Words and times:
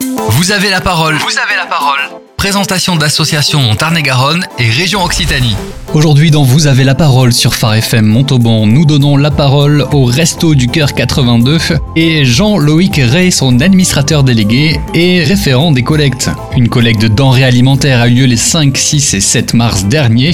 Vous 0.00 0.52
avez 0.52 0.70
la 0.70 0.80
parole. 0.80 1.16
Vous 1.16 1.38
avez 1.38 1.56
la 1.56 1.66
parole. 1.66 1.98
Présentation 2.38 2.96
d'associations 2.96 3.74
Tarn-et-Garonne 3.74 4.46
et 4.58 4.70
région 4.70 5.04
Occitanie. 5.04 5.54
Aujourd'hui 5.92 6.30
dans 6.30 6.42
Vous 6.42 6.66
avez 6.66 6.84
la 6.84 6.94
parole 6.94 7.34
sur 7.34 7.54
Phare 7.54 7.74
FM 7.74 8.06
Montauban, 8.06 8.66
nous 8.66 8.86
donnons 8.86 9.18
la 9.18 9.30
parole 9.30 9.84
au 9.92 10.04
Resto 10.04 10.54
du 10.54 10.68
Cœur 10.68 10.94
82 10.94 11.58
et 11.96 12.24
Jean-Loïc 12.24 12.98
Ray, 12.98 13.30
son 13.30 13.60
administrateur 13.60 14.24
délégué 14.24 14.80
et 14.94 15.22
référent 15.22 15.70
des 15.70 15.82
collectes. 15.82 16.30
Une 16.56 16.70
collecte 16.70 17.02
de 17.02 17.08
denrées 17.08 17.44
alimentaires 17.44 18.00
a 18.00 18.08
eu 18.08 18.14
lieu 18.14 18.24
les 18.24 18.38
5, 18.38 18.74
6 18.78 19.14
et 19.14 19.20
7 19.20 19.52
mars 19.52 19.84
dernier. 19.84 20.32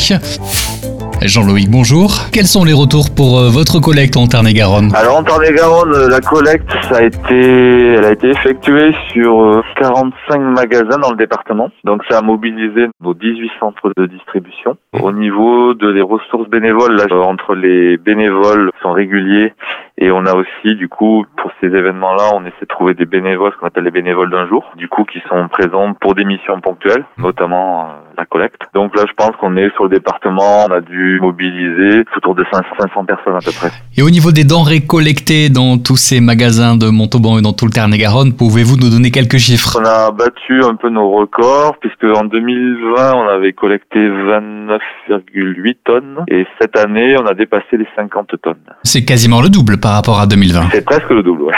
Jean-Loïc, 1.29 1.70
bonjour. 1.70 2.11
Quels 2.32 2.46
sont 2.46 2.64
les 2.64 2.72
retours 2.72 3.11
pour 3.14 3.38
euh, 3.38 3.48
votre 3.48 3.80
collecte 3.80 4.16
en 4.16 4.26
Tarn-et-Garonne? 4.26 4.93
Alors 4.95 5.16
en 5.16 5.22
Tarn-et-Garonne, 5.25 5.93
euh, 5.95 6.08
la 6.08 6.20
collecte, 6.20 6.70
ça 6.88 6.98
a 6.98 7.02
été, 7.02 7.95
elle 7.95 8.04
a 8.04 8.12
été 8.12 8.30
effectuée 8.30 8.95
sur 9.12 9.62
45 9.76 10.34
euh, 10.34 10.39
magasins 10.39 10.98
dans 10.98 11.11
le 11.11 11.16
département. 11.16 11.71
Donc 11.85 12.02
ça 12.08 12.18
a 12.18 12.22
mobilisé 12.22 12.86
nos 13.00 13.14
18 13.14 13.50
centres 13.58 13.93
de 13.96 14.07
distribution. 14.07 14.76
Au 15.00 15.11
niveau 15.11 15.75
de 15.75 15.89
les 15.89 16.02
ressources 16.02 16.49
bénévoles, 16.49 16.96
là, 16.96 17.07
entre 17.16 17.54
les 17.54 17.96
bénévoles 17.96 18.71
sont 18.82 18.93
réguliers 18.93 19.52
et 19.99 20.11
on 20.11 20.27
a 20.27 20.35
aussi, 20.35 20.75
du 20.77 20.89
coup, 20.89 21.25
pour 21.36 21.50
ces 21.61 21.68
événements-là, 21.68 22.32
on 22.35 22.43
essaie 22.43 22.55
de 22.63 22.67
trouver 22.67 22.95
des 22.95 23.07
bénévoles, 23.07 23.53
ce 23.53 23.59
qu'on 23.59 23.67
appelle 23.67 23.85
les 23.85 23.91
bénévoles 23.91 24.31
d'un 24.31 24.46
jour, 24.46 24.64
du 24.77 24.89
coup, 24.89 25.05
qui 25.05 25.21
sont 25.29 25.49
présents 25.49 25.95
pour 25.95 26.14
des 26.14 26.25
missions 26.25 26.61
ponctuelles, 26.61 27.05
notamment 27.17 27.89
la 28.19 28.27
collecte. 28.27 28.61
Donc 28.75 28.95
là, 28.96 29.05
je 29.09 29.13
pense 29.14 29.35
qu'on 29.36 29.57
est 29.57 29.72
sur 29.75 29.85
le 29.85 29.91
département, 29.91 30.67
on 30.69 30.72
a 30.72 30.81
dû 30.81 31.19
mobiliser 31.21 32.05
autour 32.17 32.34
de 32.34 32.45
500 32.53 33.05
personnes 33.05 33.36
à 33.36 33.41
peu 33.45 33.53
près. 33.53 33.70
Et 33.97 34.03
au 34.03 34.11
niveau 34.11 34.33
des 34.33 34.45
denrées 34.45 34.84
collectées 34.86 35.48
dans 35.48 35.78
tous 35.78 35.97
ces 35.97 36.20
magasins 36.20 36.77
de 36.77 36.89
Montauban 36.91 37.39
et 37.39 37.42
dans 37.42 37.53
tout 37.53 37.64
le 37.64 37.72
Tarn-et-Garonne, 37.72 38.34
pouvez-vous 38.36 38.77
nous 38.77 38.91
donner 38.91 39.11
quelques 39.11 39.39
chiffres? 39.39 39.78
On 39.81 39.84
a 39.84 40.11
battu 40.11 40.62
un 40.62 40.75
peu 40.75 40.91
nos 40.91 41.11
records, 41.11 41.77
puisque 41.81 42.05
en 42.05 42.25
2020, 42.25 43.14
on 43.14 43.28
avait 43.28 43.53
collecté 43.55 43.98
29,8 43.98 45.77
tonnes, 45.84 46.25
et 46.28 46.47
cette 46.60 46.77
année, 46.77 47.16
on 47.19 47.27
a 47.27 47.34
dépassé 47.34 47.78
les 47.78 47.88
50 47.97 48.34
tonnes. 48.42 48.56
C'est 48.83 49.05
quasiment 49.05 49.41
le 49.41 49.48
double 49.48 49.78
par 49.86 49.94
rapport 49.94 50.18
à 50.18 50.26
2020. 50.26 50.70
C'est 50.72 50.84
presque 50.84 51.10
le 51.10 51.22
double, 51.22 51.42
ouais. 51.42 51.54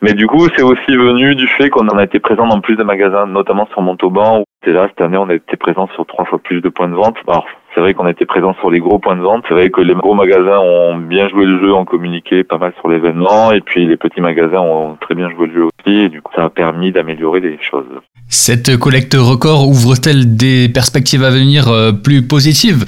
Mais 0.00 0.14
du 0.14 0.26
coup, 0.26 0.48
c'est 0.56 0.62
aussi 0.62 0.96
venu 0.96 1.34
du 1.34 1.46
fait 1.46 1.68
qu'on 1.68 1.86
en 1.88 1.98
a 1.98 2.04
été 2.04 2.18
présent 2.18 2.46
dans 2.46 2.62
plus 2.62 2.74
de 2.74 2.82
magasins, 2.82 3.26
notamment 3.26 3.68
sur 3.70 3.82
Montauban. 3.82 4.44
Et 4.66 4.72
là, 4.72 4.86
cette 4.88 5.02
année, 5.02 5.18
on 5.18 5.28
a 5.28 5.34
été 5.34 5.58
présent 5.58 5.86
sur 5.94 6.06
trois 6.06 6.24
fois 6.24 6.38
plus 6.38 6.62
de 6.62 6.70
points 6.70 6.88
de 6.88 6.94
vente. 6.94 7.16
Alors, 7.28 7.44
c'est 7.74 7.82
vrai 7.82 7.92
qu'on 7.92 8.06
a 8.06 8.10
été 8.12 8.24
présent 8.24 8.54
sur 8.60 8.70
les 8.70 8.78
gros 8.80 8.98
points 8.98 9.16
de 9.16 9.20
vente. 9.20 9.44
C'est 9.46 9.52
vrai 9.52 9.68
que 9.68 9.82
les 9.82 9.92
gros 9.92 10.14
magasins 10.14 10.58
ont 10.58 10.96
bien 10.96 11.28
joué 11.28 11.44
le 11.44 11.60
jeu, 11.60 11.74
ont 11.74 11.84
communiqué 11.84 12.44
pas 12.44 12.56
mal 12.56 12.72
sur 12.80 12.88
l'événement. 12.88 13.52
Et 13.52 13.60
puis, 13.60 13.84
les 13.86 13.98
petits 13.98 14.22
magasins 14.22 14.60
ont 14.60 14.96
très 14.98 15.14
bien 15.14 15.28
joué 15.28 15.48
le 15.48 15.52
jeu 15.52 15.64
aussi. 15.64 15.96
Et 15.98 16.08
du 16.08 16.22
coup, 16.22 16.32
ça 16.34 16.44
a 16.44 16.48
permis 16.48 16.92
d'améliorer 16.92 17.40
les 17.40 17.58
choses. 17.60 17.84
Cette 18.28 18.78
collecte 18.78 19.14
record 19.14 19.68
ouvre-t-elle 19.68 20.34
des 20.34 20.70
perspectives 20.70 21.22
à 21.22 21.30
venir 21.30 21.68
euh, 21.68 21.92
plus 21.92 22.26
positives? 22.26 22.86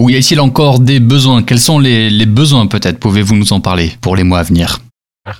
Ou 0.00 0.08
y 0.08 0.16
a-t-il 0.16 0.40
encore 0.40 0.80
des 0.80 0.98
besoins? 0.98 1.42
Quels 1.42 1.58
sont 1.58 1.78
les, 1.78 2.24
besoins 2.24 2.66
peut-être? 2.66 2.98
Pouvez-vous 2.98 3.36
nous 3.36 3.52
en 3.52 3.60
parler 3.60 3.90
pour 4.02 4.16
les 4.16 4.24
mois 4.24 4.38
à 4.38 4.42
venir? 4.42 4.78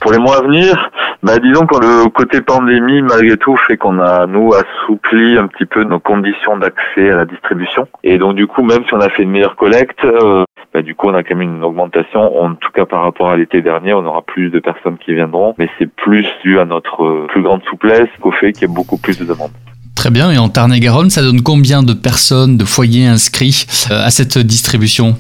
Pour 0.02 0.12
les 0.12 0.19
mois 0.19 0.36
à 0.36 0.42
venir, 0.42 0.91
bah, 1.22 1.39
disons 1.39 1.67
que 1.67 1.78
le 1.80 2.11
côté 2.11 2.42
pandémie, 2.42 3.00
malgré 3.00 3.39
tout, 3.39 3.56
fait 3.56 3.78
qu'on 3.78 3.98
a, 3.98 4.27
nous, 4.27 4.50
assoupli 4.52 5.39
un 5.39 5.47
petit 5.47 5.64
peu 5.64 5.84
nos 5.84 5.98
conditions 5.98 6.58
d'accès 6.58 7.08
à 7.11 7.17
la 7.17 7.25
distribution. 7.25 7.89
Et 8.05 8.19
donc, 8.19 8.34
du 8.34 8.47
coup, 8.47 8.62
même 8.62 8.84
si 8.86 8.92
on 8.92 9.00
a 9.00 9.08
fait 9.08 9.22
une 9.22 9.30
meilleure 9.30 9.56
collecte, 9.56 10.05
euh, 10.05 10.44
bah, 10.74 10.83
du 10.83 10.95
coup, 10.95 11.08
on 11.08 11.14
a 11.14 11.22
quand 11.22 11.36
même 11.36 11.56
une 11.56 11.64
augmentation. 11.64 12.20
En 12.39 12.55
tout 12.55 12.70
cas, 12.70 12.84
par 12.84 13.02
rapport 13.02 13.30
à 13.30 13.39
l'été 13.39 13.62
dernier, 13.62 13.95
on 13.95 14.05
aura 14.05 14.20
plus 14.20 14.50
de 14.50 14.58
personnes 14.58 14.98
qui 14.98 15.14
viendront. 15.14 15.55
Mais 15.58 15.70
c'est 15.78 15.91
plus 15.91 16.27
dû 16.45 16.61
à 16.61 16.67
notre 16.67 17.02
euh, 17.02 17.27
plus 17.28 17.42
grande 17.42 17.62
souplesse 17.64 18.11
qu'au 18.20 18.30
fait 18.30 18.52
qu'il 18.52 18.69
y 18.69 18.70
ait 18.70 18.74
beaucoup 18.74 18.98
plus 18.98 19.19
de 19.19 19.24
demandes. 19.24 19.52
Très 20.01 20.09
bien. 20.09 20.31
Et 20.31 20.39
en 20.39 20.48
Tarn-et-Garonne, 20.48 21.11
ça 21.11 21.20
donne 21.20 21.43
combien 21.43 21.83
de 21.83 21.93
personnes, 21.93 22.56
de 22.56 22.65
foyers 22.65 23.06
inscrits 23.06 23.67
euh, 23.91 24.07
à 24.07 24.11
cette 24.11 24.39
distribution? 24.39 25.17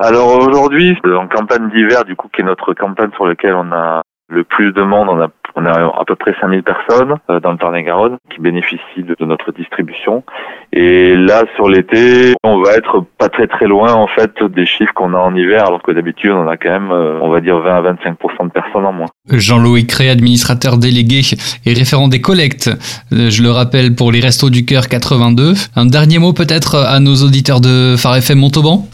Alors 0.00 0.26
aujourd'hui, 0.38 0.98
en 1.04 1.28
campagne 1.28 1.70
d'hiver, 1.70 2.04
du 2.04 2.16
coup, 2.16 2.26
qui 2.34 2.40
est 2.40 2.44
notre 2.44 2.74
campagne 2.74 3.10
sur 3.14 3.24
laquelle 3.24 3.54
on 3.54 3.70
a 3.70 4.02
le 4.28 4.42
plus 4.42 4.72
de 4.72 4.82
monde, 4.82 5.06
on 5.10 5.20
a, 5.20 5.28
on 5.56 5.64
a 5.64 5.72
à 5.72 6.04
peu 6.06 6.14
près 6.14 6.34
5000 6.40 6.62
personnes 6.62 7.16
euh, 7.30 7.40
dans 7.40 7.52
le 7.52 7.58
Tarn-et-Garonne 7.58 8.18
qui 8.32 8.40
bénéficient 8.40 9.02
de, 9.02 9.24
notre 9.24 9.52
distribution. 9.52 10.22
Et 10.72 11.16
là, 11.16 11.44
sur 11.56 11.68
l'été, 11.68 12.34
on 12.44 12.60
va 12.62 12.74
être 12.74 13.04
pas 13.18 13.28
très 13.28 13.46
très 13.46 13.66
loin 13.66 13.94
en 13.94 14.06
fait 14.06 14.30
des 14.42 14.66
chiffres 14.66 14.92
qu'on 14.94 15.14
a 15.14 15.18
en 15.18 15.34
hiver, 15.34 15.66
alors 15.66 15.82
que 15.82 15.92
d'habitude, 15.92 16.32
on 16.32 16.46
a 16.46 16.56
quand 16.56 16.70
même, 16.70 16.90
euh, 16.90 17.18
on 17.22 17.30
va 17.30 17.40
dire 17.40 17.58
20 17.58 17.74
à 17.74 17.82
25% 17.94 18.46
de 18.46 18.50
personnes 18.50 18.84
en 18.84 18.92
moins. 18.92 19.08
Jean-Louis 19.30 19.86
Cré, 19.86 20.10
administrateur 20.10 20.76
délégué 20.76 21.22
et 21.64 21.72
référent 21.72 22.08
des 22.08 22.20
collectes, 22.20 22.68
euh, 23.12 23.30
je 23.30 23.42
le 23.42 23.50
rappelle 23.50 23.94
pour 23.94 24.12
les 24.12 24.20
Restos 24.20 24.50
du 24.50 24.64
Cœur 24.64 24.88
82. 24.88 25.54
Un 25.74 25.86
dernier 25.86 26.18
mot 26.18 26.32
peut-être 26.32 26.76
à 26.76 27.00
nos 27.00 27.16
auditeurs 27.16 27.60
de 27.60 27.96
Phare 27.96 28.16
Montauban? 28.36 28.86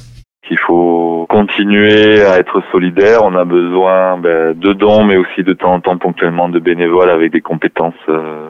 Continuer 1.46 2.22
à 2.22 2.38
être 2.38 2.62
solidaire. 2.70 3.24
On 3.24 3.34
a 3.34 3.44
besoin 3.44 4.16
ben, 4.16 4.56
de 4.56 4.72
dons, 4.72 5.04
mais 5.04 5.16
aussi 5.16 5.42
de 5.42 5.52
temps 5.52 5.74
en 5.74 5.80
temps 5.80 5.98
ponctuellement 5.98 6.48
de 6.48 6.60
bénévoles 6.60 7.10
avec 7.10 7.32
des 7.32 7.40
compétences 7.40 8.04
euh, 8.08 8.48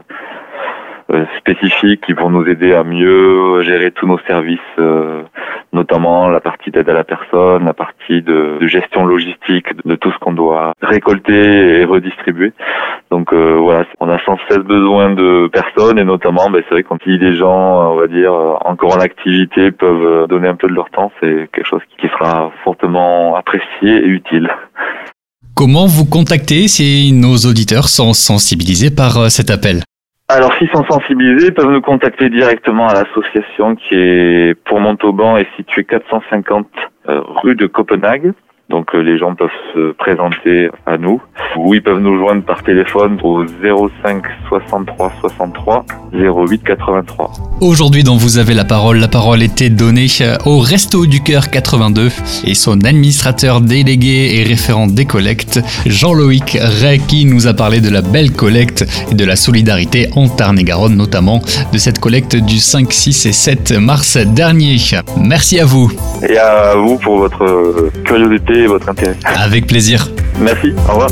euh, 1.13 1.25
spécifiques 1.39 2.03
qui 2.05 2.13
vont 2.13 2.29
nous 2.29 2.47
aider 2.47 2.75
à 2.75 2.85
mieux 2.85 3.63
gérer 3.63 3.93
tous 3.93 4.07
nos 4.07 4.19
services, 4.27 4.61
euh, 4.79 5.23
notamment 5.73 6.29
la 6.29 6.41
partie 6.41 6.71
d'aide 6.71 6.89
à 6.89 6.93
la 6.93 7.05
personne, 7.05 7.65
la 7.65 7.73
partie 7.73 8.23
de, 8.23 8.59
gestion 8.67 9.05
logistique 9.05 9.67
de 9.85 9.95
tout 9.97 10.11
ce 10.13 10.19
qu'on 10.19 10.33
doit 10.33 10.73
récolter 10.83 11.81
et 11.81 11.85
redistribuer. 11.85 12.53
Donc 13.11 13.33
euh, 13.33 13.57
voilà, 13.59 13.85
on 14.01 14.09
a 14.09 14.19
sans 14.25 14.39
cesse 14.49 14.59
besoin 14.59 15.11
de 15.11 15.49
personnes 15.49 15.99
et 15.99 16.05
notamment, 16.05 16.51
ben, 16.51 16.63
c'est 16.69 16.75
vrai 16.75 16.85
y 17.07 17.15
a 17.15 17.19
des 17.19 17.37
gens, 17.37 17.93
on 17.93 17.97
va 17.97 18.07
dire, 18.07 18.33
encore 18.65 18.97
en 18.97 19.01
activité 19.01 19.71
peuvent 19.71 20.29
donner 20.29 20.49
un 20.49 20.55
peu 20.55 20.69
de 20.69 20.75
leur 20.75 20.91
temps, 20.91 21.11
c'est 21.21 21.49
quelque 21.53 21.67
chose 21.67 21.83
qui 21.99 22.09
sera 22.09 22.53
fortement 22.65 23.35
apprécié 23.37 23.67
et 23.83 24.07
utile. 24.07 24.51
Comment 25.55 25.87
vous 25.87 26.07
contacter 26.07 26.69
si 26.69 27.13
nos 27.13 27.37
auditeurs 27.37 27.89
sont 27.89 28.15
sensibilisés 28.15 28.91
par 28.91 29.31
cet 29.31 29.51
appel? 29.51 29.83
Alors, 30.33 30.55
s'ils 30.55 30.71
sont 30.71 30.85
sensibilisés, 30.85 31.49
ils 31.49 31.55
peuvent 31.55 31.71
nous 31.71 31.83
contacter 31.83 32.31
directement 32.31 32.89
à 32.89 32.95
l'association 32.95 33.77
qui 33.77 33.95
est 33.95 34.55
pour 34.65 34.81
Montauban 34.81 35.37
et 35.37 35.47
située 35.57 35.85
450 35.85 36.67
euh, 37.09 37.21
rue 37.43 37.55
de 37.55 37.67
Copenhague. 37.67 38.33
Donc 38.73 38.95
euh, 38.95 39.03
les 39.03 39.19
gens 39.19 39.35
peuvent 39.35 39.51
se 39.75 39.93
présenter 39.93 40.71
à 40.87 40.97
nous 40.97 41.21
ou 41.57 41.75
ils 41.75 41.83
peuvent 41.83 42.01
nous 42.01 42.17
joindre 42.17 42.43
par 42.43 42.63
téléphone 42.63 43.19
au 43.23 43.45
05 43.47 44.23
63 44.49 45.13
63 45.21 45.85
08 46.15 46.65
83. 46.65 47.33
Aujourd'hui, 47.61 48.03
dont 48.03 48.17
vous 48.17 48.39
avez 48.39 48.55
la 48.55 48.65
parole, 48.65 48.97
la 48.97 49.09
parole 49.09 49.43
était 49.43 49.69
donnée 49.69 50.07
euh, 50.23 50.37
au 50.47 50.59
Resto 50.59 51.05
du 51.05 51.23
Cœur 51.23 51.51
82 51.51 52.09
et 52.47 52.55
son 52.55 52.83
administrateur 52.83 53.61
délégué 53.61 54.41
et 54.41 54.43
référent 54.43 54.87
des 54.87 55.05
collectes, 55.05 55.61
Jean-Loïc 55.85 56.57
Ray, 56.81 56.99
qui 57.01 57.27
nous 57.27 57.47
a 57.47 57.53
parlé 57.53 57.81
de 57.81 57.91
la 57.91 58.01
belle 58.01 58.33
collecte 58.33 58.87
et 59.11 59.15
de 59.15 59.25
la 59.27 59.37
solidarité 59.37 60.09
en 60.17 60.29
Tarn-et-Garonne, 60.29 60.97
notamment 60.97 61.43
de 61.73 61.79
cette 61.79 61.99
collecte 61.99 62.37
du 62.37 62.59
5, 62.59 62.91
6 62.91 63.27
et 63.27 63.33
7 63.33 63.73
mars 63.79 64.17
dernier. 64.17 64.77
Merci 65.19 65.61
à 65.61 65.67
vous. 65.67 65.93
Et 66.27 66.39
à 66.39 66.75
vous 66.75 66.97
pour 66.97 67.19
votre 67.19 67.91
curiosité 68.05 68.62
et 68.63 68.67
votre 68.67 68.89
intérêt. 68.89 69.17
Avec 69.25 69.67
plaisir. 69.67 70.09
Merci, 70.41 70.73
au 70.89 70.93
revoir. 70.93 71.11